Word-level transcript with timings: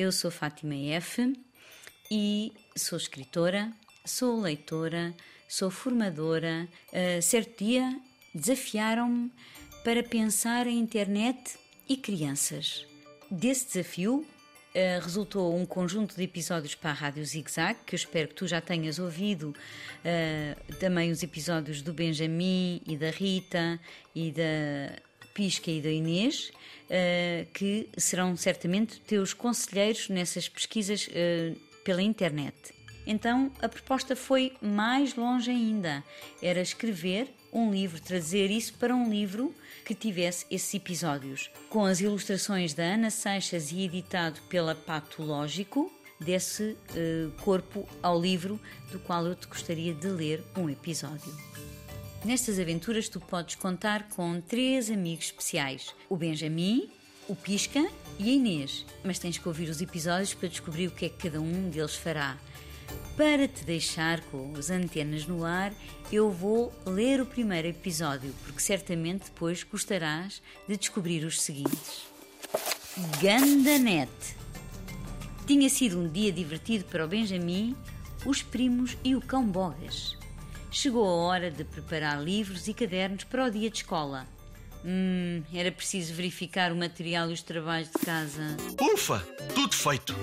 eu 0.00 0.10
sou 0.10 0.30
Fátima 0.30 0.74
F 0.74 1.34
e 2.10 2.52
sou 2.74 2.96
escritora, 2.96 3.70
sou 4.02 4.40
leitora, 4.40 5.14
sou 5.46 5.70
formadora. 5.70 6.66
Uh, 6.88 7.20
certo 7.20 7.62
dia 7.62 8.00
desafiaram-me 8.34 9.30
para 9.84 10.02
pensar 10.02 10.66
a 10.66 10.70
internet 10.70 11.58
e 11.88 11.96
crianças. 11.96 12.86
Desse 13.30 13.66
desafio 13.66 14.26
Uh, 14.72 15.02
resultou 15.02 15.58
um 15.58 15.66
conjunto 15.66 16.14
de 16.14 16.22
episódios 16.22 16.76
para 16.76 16.90
a 16.90 16.92
Rádio 16.92 17.26
Zig 17.26 17.50
Zag, 17.50 17.80
que 17.84 17.92
eu 17.92 17.96
espero 17.96 18.28
que 18.28 18.36
tu 18.36 18.46
já 18.46 18.60
tenhas 18.60 19.00
ouvido, 19.00 19.48
uh, 19.48 20.74
também 20.74 21.10
os 21.10 21.24
episódios 21.24 21.82
do 21.82 21.92
Benjamin 21.92 22.80
e 22.86 22.96
da 22.96 23.10
Rita 23.10 23.80
e 24.14 24.30
da 24.30 24.94
Pisca 25.34 25.70
e 25.70 25.80
da 25.80 25.90
Inês, 25.90 26.50
uh, 26.50 27.46
que 27.52 27.88
serão 27.96 28.36
certamente 28.36 29.00
teus 29.00 29.32
conselheiros 29.32 30.08
nessas 30.08 30.48
pesquisas 30.48 31.08
pela 31.84 32.02
internet. 32.02 32.54
Então 33.06 33.50
a 33.60 33.68
proposta 33.68 34.14
foi 34.14 34.52
mais 34.60 35.14
longe 35.16 35.50
ainda, 35.50 36.04
era 36.42 36.60
escrever 36.60 37.28
um 37.52 37.70
livro, 37.70 38.00
trazer 38.00 38.50
isso 38.50 38.74
para 38.74 38.94
um 38.94 39.10
livro 39.10 39.54
que 39.84 39.94
tivesse 39.94 40.46
esses 40.50 40.72
episódios, 40.74 41.50
com 41.68 41.84
as 41.84 42.00
ilustrações 42.00 42.74
da 42.74 42.84
Ana 42.84 43.10
Seixas 43.10 43.72
e 43.72 43.82
editado 43.82 44.40
pela 44.42 44.74
Patológico, 44.74 45.92
desse 46.20 46.76
uh, 46.90 47.30
corpo 47.42 47.88
ao 48.02 48.20
livro 48.20 48.60
do 48.92 48.98
qual 49.00 49.26
eu 49.26 49.34
te 49.34 49.46
gostaria 49.46 49.94
de 49.94 50.06
ler 50.06 50.44
um 50.56 50.68
episódio. 50.68 51.34
Nestas 52.24 52.58
aventuras 52.58 53.08
tu 53.08 53.18
podes 53.18 53.54
contar 53.54 54.08
com 54.10 54.40
três 54.40 54.90
amigos 54.90 55.26
especiais: 55.26 55.94
o 56.08 56.16
Benjamin, 56.16 56.90
o 57.26 57.34
Pisca 57.34 57.88
e 58.18 58.28
a 58.28 58.32
Inês, 58.32 58.84
mas 59.02 59.18
tens 59.18 59.38
que 59.38 59.48
ouvir 59.48 59.70
os 59.70 59.80
episódios 59.80 60.34
para 60.34 60.48
descobrir 60.48 60.88
o 60.88 60.90
que 60.90 61.06
é 61.06 61.08
que 61.08 61.28
cada 61.28 61.40
um 61.40 61.70
deles 61.70 61.94
fará. 61.94 62.36
Para 63.16 63.48
te 63.48 63.64
deixar 63.64 64.20
com 64.24 64.52
as 64.56 64.68
antenas 64.68 65.26
no 65.26 65.44
ar, 65.44 65.72
eu 66.12 66.30
vou 66.30 66.72
ler 66.84 67.20
o 67.20 67.26
primeiro 67.26 67.68
episódio, 67.68 68.34
porque 68.44 68.60
certamente 68.60 69.26
depois 69.26 69.62
gostarás 69.62 70.42
de 70.68 70.76
descobrir 70.76 71.24
os 71.24 71.40
seguintes. 71.40 72.04
Gandanet. 73.22 74.10
Tinha 75.46 75.70
sido 75.70 75.98
um 75.98 76.08
dia 76.08 76.30
divertido 76.30 76.84
para 76.84 77.04
o 77.04 77.08
Benjamin, 77.08 77.74
os 78.26 78.42
primos 78.42 78.96
e 79.02 79.14
o 79.14 79.20
cão 79.20 79.46
Bogas. 79.46 80.19
Chegou 80.70 81.04
a 81.04 81.26
hora 81.26 81.50
de 81.50 81.64
preparar 81.64 82.22
livros 82.22 82.68
e 82.68 82.74
cadernos 82.74 83.24
para 83.24 83.44
o 83.44 83.50
dia 83.50 83.68
de 83.68 83.78
escola. 83.78 84.26
Hum, 84.84 85.42
era 85.52 85.72
preciso 85.72 86.14
verificar 86.14 86.70
o 86.70 86.76
material 86.76 87.28
e 87.28 87.32
os 87.32 87.42
trabalhos 87.42 87.90
de 87.90 87.98
casa. 87.98 88.56
Ufa! 88.80 89.18
Tudo 89.52 89.74
feito! 89.74 90.14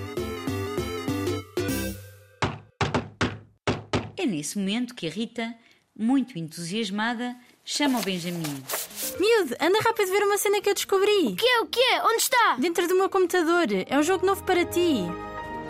É 4.16 4.24
nesse 4.24 4.58
momento 4.58 4.94
que 4.94 5.06
a 5.06 5.10
Rita, 5.10 5.54
muito 5.94 6.38
entusiasmada, 6.38 7.36
chama 7.62 8.00
o 8.00 8.02
Benjamin. 8.02 8.64
Miúdo, 9.20 9.54
anda 9.60 9.78
rápido 9.80 10.10
ver 10.10 10.22
uma 10.22 10.38
cena 10.38 10.62
que 10.62 10.70
eu 10.70 10.74
descobri. 10.74 11.28
O 11.28 11.36
que 11.36 11.46
é? 11.46 11.60
O 11.60 11.66
que 11.66 11.80
é? 11.80 12.02
Onde 12.02 12.22
está? 12.22 12.56
Dentro 12.58 12.88
do 12.88 12.94
meu 12.94 13.10
computador. 13.10 13.66
É 13.86 13.98
um 13.98 14.02
jogo 14.02 14.24
novo 14.24 14.42
para 14.44 14.64
ti. 14.64 15.04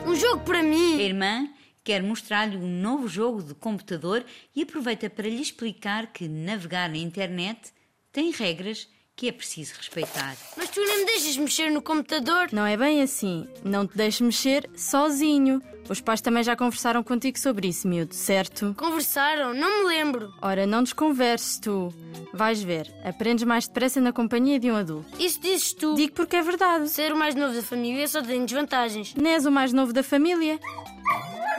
Um 0.06 0.14
jogo 0.14 0.44
para 0.44 0.62
mim? 0.62 1.00
A 1.00 1.02
irmã 1.02 1.48
quer 1.88 2.02
mostrar-lhe 2.02 2.58
um 2.58 2.68
novo 2.82 3.08
jogo 3.08 3.42
de 3.42 3.54
computador 3.54 4.22
e 4.54 4.60
aproveita 4.60 5.08
para 5.08 5.26
lhe 5.26 5.40
explicar 5.40 6.08
que 6.08 6.28
navegar 6.28 6.86
na 6.90 6.98
internet 6.98 7.72
tem 8.12 8.30
regras 8.30 8.86
que 9.16 9.26
é 9.26 9.32
preciso 9.32 9.72
respeitar. 9.74 10.36
Mas 10.54 10.68
tu 10.68 10.80
nem 10.80 10.98
me 10.98 11.06
deixas 11.06 11.38
mexer 11.38 11.70
no 11.70 11.80
computador? 11.80 12.50
Não 12.52 12.66
é 12.66 12.76
bem 12.76 13.00
assim. 13.00 13.48
Não 13.64 13.86
te 13.86 13.96
deixes 13.96 14.20
mexer 14.20 14.68
sozinho. 14.76 15.62
Os 15.88 16.02
pais 16.02 16.20
também 16.20 16.44
já 16.44 16.54
conversaram 16.54 17.02
contigo 17.02 17.38
sobre 17.38 17.68
isso, 17.68 17.88
miúdo, 17.88 18.14
certo? 18.14 18.74
Conversaram? 18.76 19.54
Não 19.54 19.82
me 19.82 19.88
lembro. 19.88 20.30
Ora, 20.42 20.66
não 20.66 20.82
desconverses 20.82 21.58
tu. 21.58 21.90
Vais 22.34 22.62
ver, 22.62 22.94
aprendes 23.02 23.44
mais 23.44 23.66
depressa 23.66 23.98
na 23.98 24.12
companhia 24.12 24.60
de 24.60 24.70
um 24.70 24.76
adulto. 24.76 25.08
Isso 25.18 25.40
dizes 25.40 25.72
tu. 25.72 25.94
Digo 25.94 26.12
porque 26.12 26.36
é 26.36 26.42
verdade. 26.42 26.90
Ser 26.90 27.14
o 27.14 27.16
mais 27.16 27.34
novo 27.34 27.54
da 27.54 27.62
família 27.62 28.06
só 28.06 28.20
tem 28.20 28.44
desvantagens. 28.44 29.14
Nem 29.14 29.32
és 29.32 29.46
o 29.46 29.50
mais 29.50 29.72
novo 29.72 29.94
da 29.94 30.02
família. 30.02 30.60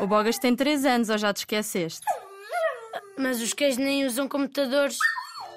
O 0.02 0.08
Bogas 0.08 0.38
tem 0.38 0.56
3 0.56 0.86
anos 0.86 1.10
ou 1.10 1.18
já 1.18 1.34
te 1.34 1.40
esqueceste? 1.40 2.06
Mas 3.18 3.42
os 3.42 3.54
cães 3.54 3.78
nem 3.78 4.06
usam 4.06 4.28
computadores. 4.28 4.98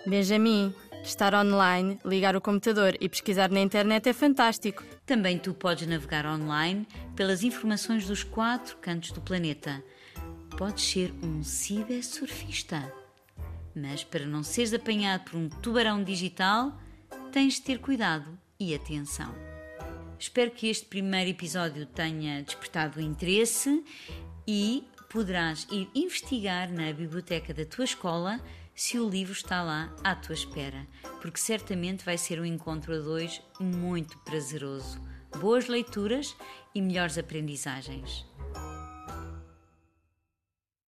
Benjamin, 0.07 0.75
Estar 1.03 1.35
online, 1.35 1.99
ligar 2.05 2.37
o 2.37 2.41
computador 2.41 2.97
e 3.01 3.09
pesquisar 3.09 3.51
na 3.51 3.61
internet 3.61 4.09
é 4.09 4.13
fantástico. 4.13 4.85
Também 5.05 5.37
tu 5.37 5.53
podes 5.53 5.87
navegar 5.89 6.25
online 6.25 6.87
pelas 7.17 7.43
informações 7.43 8.07
dos 8.07 8.23
quatro 8.23 8.77
cantos 8.77 9.11
do 9.11 9.21
planeta. 9.21 9.83
Podes 10.57 10.85
ser 10.85 11.13
um 11.21 11.43
cibersurfista. 11.43 12.81
Mas 13.75 14.05
para 14.05 14.25
não 14.25 14.45
seres 14.45 14.73
apanhado 14.73 15.25
por 15.25 15.37
um 15.37 15.49
tubarão 15.49 16.05
digital, 16.05 16.73
tens 17.33 17.55
de 17.55 17.63
ter 17.63 17.81
cuidado 17.81 18.39
e 18.61 18.73
atenção. 18.73 19.35
Espero 20.17 20.53
que 20.53 20.69
este 20.69 20.87
primeiro 20.87 21.31
episódio 21.31 21.85
tenha 21.85 22.45
despertado 22.45 23.01
o 23.01 23.03
interesse 23.03 23.83
e 24.47 24.87
poderás 25.11 25.67
ir 25.71 25.91
investigar 25.95 26.71
na 26.71 26.93
biblioteca 26.93 27.53
da 27.53 27.65
tua 27.65 27.85
escola 27.85 28.41
se 28.75 28.99
o 28.99 29.09
livro 29.09 29.33
está 29.33 29.63
lá 29.63 29.95
à 30.03 30.15
tua 30.15 30.35
espera, 30.35 30.87
porque 31.21 31.39
certamente 31.39 32.05
vai 32.05 32.17
ser 32.17 32.41
um 32.41 32.45
encontro 32.45 32.95
a 32.95 32.99
dois 32.99 33.43
muito 33.61 34.19
prazeroso. 34.19 35.01
Boas 35.39 35.69
leituras 35.69 36.35
e 36.75 36.81
melhores 36.81 37.19
aprendizagens. 37.19 38.27